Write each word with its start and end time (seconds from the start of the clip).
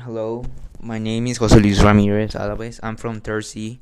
Hello, 0.00 0.44
my 0.80 0.98
name 0.98 1.26
is 1.26 1.38
Jose 1.38 1.58
Luis 1.58 1.82
Ramirez 1.82 2.34
Alaves. 2.34 2.78
I'm 2.82 2.96
from 2.96 3.20
Tercy, 3.22 3.78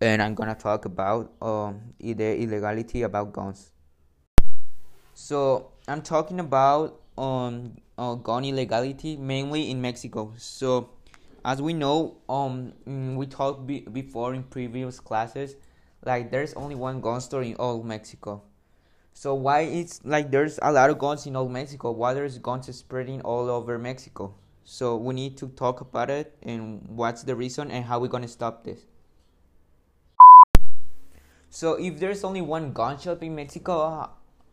and 0.00 0.20
I'm 0.20 0.34
gonna 0.34 0.54
talk 0.54 0.84
about 0.84 1.32
um 1.40 1.94
the 1.98 2.36
illegality 2.36 3.02
about 3.02 3.32
guns. 3.32 3.72
So 5.14 5.72
I'm 5.88 6.02
talking 6.02 6.40
about 6.40 7.00
um 7.16 7.76
uh, 7.96 8.14
gun 8.16 8.44
illegality 8.44 9.16
mainly 9.16 9.70
in 9.70 9.80
Mexico. 9.80 10.34
So 10.36 10.90
as 11.42 11.62
we 11.62 11.72
know, 11.72 12.18
um 12.28 12.74
we 13.16 13.26
talked 13.26 13.66
be- 13.66 13.80
before 13.80 14.34
in 14.34 14.42
previous 14.42 15.00
classes, 15.00 15.56
like 16.04 16.30
there's 16.30 16.52
only 16.52 16.74
one 16.74 17.00
gun 17.00 17.20
store 17.22 17.42
in 17.42 17.54
all 17.56 17.82
Mexico. 17.82 18.42
So 19.14 19.34
why 19.34 19.60
it's 19.60 20.04
like 20.04 20.30
there's 20.30 20.58
a 20.60 20.70
lot 20.70 20.90
of 20.90 20.98
guns 20.98 21.24
in 21.26 21.34
all 21.34 21.48
Mexico? 21.48 21.92
Why 21.92 22.12
there's 22.12 22.36
guns 22.36 22.68
spreading 22.76 23.22
all 23.22 23.48
over 23.48 23.78
Mexico? 23.78 24.34
So 24.68 24.96
we 24.96 25.14
need 25.14 25.36
to 25.38 25.46
talk 25.46 25.80
about 25.80 26.10
it 26.10 26.36
and 26.42 26.82
what's 26.88 27.22
the 27.22 27.36
reason 27.36 27.70
and 27.70 27.84
how 27.84 28.00
we're 28.00 28.08
gonna 28.08 28.26
stop 28.26 28.64
this. 28.64 28.80
So 31.50 31.74
if 31.74 32.00
there's 32.00 32.24
only 32.24 32.40
one 32.40 32.72
gun 32.72 32.98
shop 32.98 33.22
in 33.22 33.36
Mexico, 33.36 34.10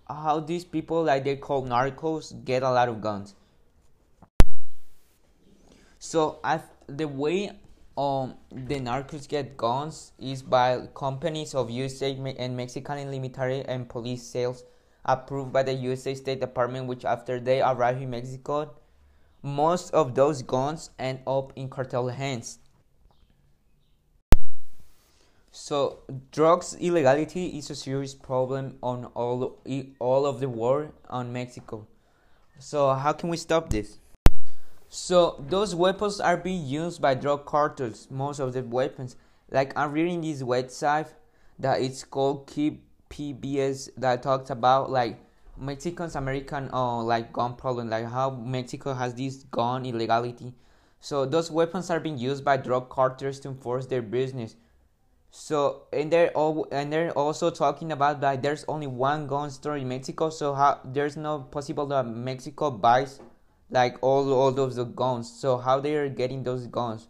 how 0.08 0.39
these 0.39 0.66
people 0.66 1.03
like 1.03 1.23
they 1.23 1.36
call 1.36 1.66
narcos 1.66 2.45
get 2.45 2.62
a 2.62 2.70
lot 2.70 2.89
of 2.89 3.02
guns? 3.02 3.34
So 5.98 6.39
I 6.44 6.61
the 6.86 7.08
way 7.08 7.50
um 7.98 8.36
the 8.52 8.80
narcos 8.80 9.27
get 9.27 9.58
guns 9.58 10.11
is 10.20 10.44
by 10.44 10.89
companies 10.94 11.55
of 11.55 11.72
USA 11.72 12.14
and 12.38 12.55
Mexican 12.55 13.09
military 13.09 13.66
and 13.66 13.89
police 13.89 14.22
sales 14.22 14.64
approved 15.05 15.52
by 15.52 15.64
the 15.64 15.73
USA 15.73 16.14
State 16.14 16.39
Department 16.39 16.86
which 16.86 17.03
after 17.03 17.39
they 17.39 17.61
arrive 17.64 18.00
in 18.00 18.11
Mexico 18.11 18.70
most 19.43 19.93
of 19.93 20.15
those 20.15 20.41
guns 20.41 20.89
end 20.97 21.20
up 21.27 21.52
in 21.57 21.70
cartel 21.70 22.07
hands. 22.07 22.59
So 25.52 26.00
drugs 26.31 26.75
illegality 26.80 27.58
is 27.58 27.69
a 27.69 27.75
serious 27.75 28.16
problem 28.16 28.77
on 28.81 29.05
all 29.13 29.59
all 30.00 30.25
of 30.25 30.39
the 30.39 30.50
world 30.50 30.94
on 31.09 31.31
Mexico. 31.31 31.85
So 32.58 32.94
how 32.94 33.11
can 33.13 33.30
we 33.30 33.38
stop 33.38 33.69
this? 33.69 34.00
So 34.89 35.44
those 35.50 35.75
weapons 35.75 36.19
are 36.19 36.38
being 36.38 36.66
used 36.66 37.02
by 37.02 37.13
drug 37.13 37.45
cartels. 37.45 38.07
Most 38.09 38.39
of 38.39 38.53
the 38.53 38.63
weapons, 38.63 39.16
like 39.52 39.78
I'm 39.78 39.91
reading 39.91 40.22
this 40.22 40.41
website 40.41 41.09
that 41.59 41.81
it's 41.81 42.03
called 42.03 42.47
Keep 42.47 42.83
PBS 43.09 43.89
that 43.97 44.23
talks 44.23 44.50
about 44.50 44.89
like 44.89 45.19
Mexican's 45.58 46.16
American 46.16 46.70
uh 46.73 47.02
like 47.04 47.32
gun 47.34 47.56
problem, 47.56 47.90
like 47.90 48.06
how 48.06 48.30
Mexico 48.30 48.94
has 48.94 49.14
this 49.14 49.44
gun 49.52 49.86
illegality. 49.86 50.54
So 51.00 51.26
those 51.26 51.52
weapons 51.52 51.90
are 51.90 52.00
being 52.00 52.18
used 52.18 52.46
by 52.46 52.58
drug 52.58 52.90
cartels 52.90 53.40
to 53.42 53.50
enforce 53.50 53.86
their 53.88 54.02
business. 54.02 54.56
So 55.31 55.84
and 55.92 56.12
they're 56.12 56.31
all 56.31 56.68
and 56.72 56.94
they're 56.94 57.12
also 57.12 57.50
talking 57.50 57.92
about 57.92 58.22
like 58.22 58.42
there's 58.42 58.66
only 58.68 58.88
one 58.88 59.28
gun 59.28 59.50
store 59.50 59.78
in 59.78 59.88
Mexico, 59.88 60.30
so 60.30 60.54
how 60.54 60.80
there's 60.86 61.18
no 61.18 61.40
possible 61.40 61.86
that 61.88 62.06
Mexico 62.08 62.72
buys 62.72 63.20
like 63.70 63.98
all 64.02 64.31
all 64.31 64.52
the 64.52 64.84
guns. 64.86 65.31
So 65.31 65.58
how 65.58 65.80
they 65.80 65.96
are 65.96 66.09
getting 66.09 66.44
those 66.44 66.68
guns? 66.68 67.08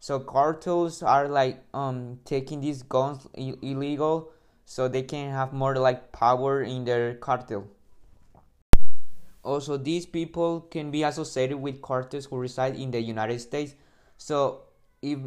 So 0.00 0.18
cartels 0.20 1.02
are 1.02 1.28
like 1.28 1.62
um 1.72 2.18
taking 2.24 2.60
these 2.60 2.82
guns 2.82 3.26
illegal, 3.34 4.32
so 4.64 4.88
they 4.88 5.02
can 5.02 5.30
have 5.30 5.52
more 5.52 5.76
like 5.76 6.12
power 6.12 6.62
in 6.62 6.84
their 6.84 7.14
cartel. 7.14 7.66
Also, 9.42 9.76
these 9.76 10.06
people 10.06 10.62
can 10.62 10.90
be 10.90 11.02
associated 11.02 11.58
with 11.58 11.82
cartels 11.82 12.24
who 12.24 12.38
reside 12.38 12.76
in 12.76 12.90
the 12.90 13.00
United 13.00 13.40
States. 13.40 13.74
So, 14.16 14.62
if 15.02 15.18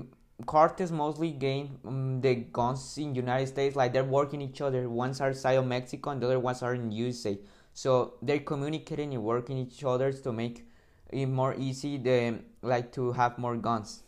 cartels 0.46 0.92
mostly 0.92 1.32
gain 1.32 1.80
um, 1.86 2.22
the 2.22 2.36
guns 2.36 2.98
in 2.98 3.16
United 3.16 3.48
States, 3.48 3.76
like 3.76 3.94
they're 3.94 4.04
working 4.04 4.42
each 4.42 4.62
other. 4.62 4.90
Ones 4.90 5.22
are 5.22 5.34
side 5.34 5.58
of 5.58 5.66
Mexico, 5.66 6.12
and 6.12 6.22
the 6.22 6.28
other 6.28 6.40
ones 6.40 6.62
are 6.62 6.76
in 6.76 6.92
USA. 6.92 7.38
So 7.74 8.16
they're 8.22 8.40
communicating 8.40 9.14
and 9.14 9.24
working 9.24 9.58
each 9.58 9.84
other 9.84 10.12
to 10.12 10.32
make 10.34 10.68
it 11.12 11.28
more 11.28 11.56
easy, 11.56 11.98
the 11.98 12.40
like 12.62 12.92
to 12.94 13.12
have 13.14 13.38
more 13.38 13.56
guns. 13.56 14.04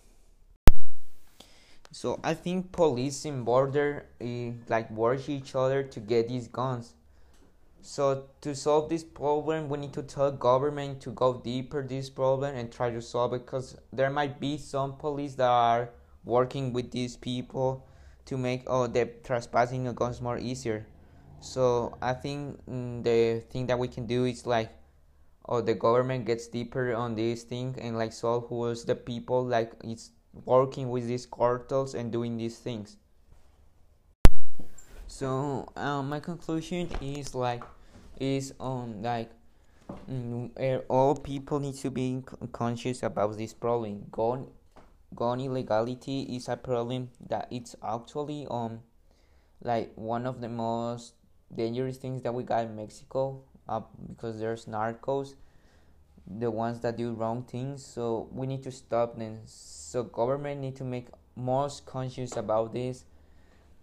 So 1.92 2.20
I 2.24 2.36
think 2.36 2.72
police 2.72 3.26
in 3.26 3.44
border 3.44 4.06
uh, 4.22 4.52
like 4.68 4.92
work 4.92 5.28
each 5.28 5.56
other 5.56 5.82
to 5.84 6.00
get 6.00 6.28
these 6.28 6.48
guns. 6.48 6.94
So 7.82 8.26
to 8.42 8.56
solve 8.56 8.90
this 8.90 9.04
problem, 9.04 9.70
we 9.70 9.80
need 9.80 9.94
to 9.94 10.04
tell 10.04 10.32
government 10.32 11.02
to 11.02 11.12
go 11.12 11.34
deeper 11.34 11.82
this 11.82 12.10
problem 12.10 12.56
and 12.56 12.72
try 12.72 12.92
to 12.92 13.02
solve 13.02 13.34
it 13.34 13.46
because 13.46 13.76
there 13.92 14.10
might 14.10 14.40
be 14.40 14.58
some 14.58 14.98
police 14.98 15.36
that 15.36 15.50
are 15.50 15.90
working 16.26 16.74
with 16.74 16.92
these 16.92 17.16
people 17.16 17.88
to 18.26 18.38
make 18.38 18.64
oh 18.68 18.86
the 18.86 19.10
trespassing 19.24 19.88
of 19.88 19.96
guns 19.96 20.22
more 20.22 20.38
easier. 20.38 20.86
So 21.40 21.98
I 22.02 22.14
think 22.14 22.60
mm, 22.70 23.04
the 23.04 23.40
thing 23.50 23.66
that 23.68 23.80
we 23.80 23.88
can 23.88 24.06
do 24.06 24.26
is 24.26 24.46
like 24.46 24.70
oh 25.48 25.62
the 25.62 25.74
government 25.74 26.26
gets 26.26 26.48
deeper 26.48 26.94
on 26.94 27.16
this 27.16 27.44
thing 27.44 27.76
and 27.82 27.98
like 27.98 28.14
solve 28.14 28.48
who 28.48 28.68
is 28.68 28.86
the 28.86 28.96
people 28.96 29.44
like 29.44 29.74
it's 29.84 30.12
working 30.46 30.90
with 30.90 31.08
these 31.08 31.26
cartels 31.26 31.94
and 31.94 32.12
doing 32.12 32.38
these 32.38 32.58
things. 32.58 32.98
So 35.08 35.72
um, 35.76 36.10
my 36.10 36.20
conclusion 36.20 36.90
is 37.02 37.34
like 37.34 37.64
is 38.20 38.54
um 38.60 39.02
like 39.02 39.32
mm, 40.10 40.52
eh, 40.58 40.80
all 40.88 41.16
people 41.16 41.60
need 41.60 41.76
to 41.76 41.90
be 41.90 42.24
conscious 42.52 43.02
about 43.02 43.38
this 43.38 43.54
problem. 43.54 44.06
Gun 44.12 44.48
gun 45.16 45.40
illegality 45.40 46.22
is 46.36 46.48
a 46.48 46.56
problem 46.56 47.10
that 47.28 47.48
it's 47.50 47.76
actually 47.84 48.46
um 48.52 48.82
like 49.64 49.92
one 49.96 50.28
of 50.28 50.42
the 50.42 50.50
most 50.50 51.14
dangerous 51.54 51.98
things 51.98 52.22
that 52.22 52.34
we 52.34 52.44
got 52.44 52.66
in 52.66 52.76
Mexico 52.76 53.42
uh, 53.68 53.82
because 54.08 54.40
there's 54.40 54.66
narcos 54.66 55.34
the 56.30 56.52
ones 56.52 56.80
that 56.82 56.96
do 56.96 57.14
wrong 57.14 57.44
things 57.44 57.84
so 57.84 58.30
we 58.32 58.46
need 58.46 58.62
to 58.64 58.72
stop 58.72 59.18
them. 59.18 59.40
So 59.46 60.04
government 60.04 60.62
need 60.62 60.76
to 60.78 60.84
make 60.84 61.08
most 61.36 61.86
conscious 61.86 62.38
about 62.38 62.74
this 62.74 63.06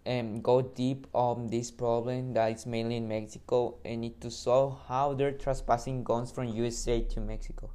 and 0.05 0.41
go 0.41 0.61
deep 0.61 1.05
on 1.13 1.47
this 1.47 1.69
problem 1.69 2.33
that 2.33 2.51
is 2.51 2.65
mainly 2.65 2.95
in 2.95 3.07
Mexico 3.07 3.75
and 3.83 4.01
need 4.01 4.21
to 4.21 4.31
solve 4.31 4.79
how 4.87 5.13
they're 5.13 5.33
trespassing 5.33 6.03
guns 6.03 6.31
from 6.31 6.47
USA 6.47 7.01
to 7.01 7.19
Mexico. 7.19 7.69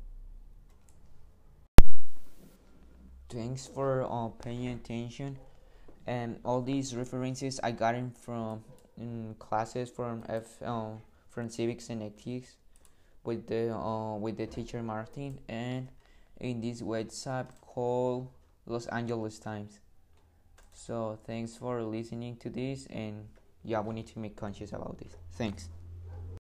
Thanks 3.29 3.67
for 3.67 4.07
uh, 4.11 4.29
paying 4.29 4.69
attention. 4.69 5.39
And 6.07 6.39
all 6.45 6.63
these 6.63 6.97
references 6.97 7.61
I 7.63 7.73
got 7.73 7.93
them 7.93 8.13
from 8.13 8.65
in 8.97 9.35
classes 9.39 9.91
from 9.91 10.25
F 10.29 10.63
uh, 10.63 10.93
from 11.31 11.49
civics 11.49 11.89
and 11.89 12.03
ethics 12.03 12.57
with 13.25 13.47
the 13.47 13.75
uh, 13.75 14.17
with 14.17 14.37
the 14.37 14.47
teacher 14.47 14.83
Martin 14.83 15.39
and 15.49 15.89
in 16.41 16.61
this 16.61 16.83
website 16.83 17.47
called 17.61 18.29
Los 18.67 18.87
Angeles 18.87 19.39
Times. 19.39 19.81
So 20.73 21.19
thanks 21.27 21.57
for 21.57 21.83
listening 21.83 22.37
to 22.39 22.51
this 22.51 22.87
and 22.87 23.29
yeah 23.65 23.81
we 23.81 23.95
need 23.95 24.07
to 24.09 24.19
make 24.19 24.37
conscious 24.37 24.73
about 24.73 24.99
this. 24.99 25.17
Thanks. 25.33 25.69